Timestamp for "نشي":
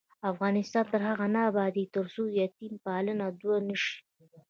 3.69-3.95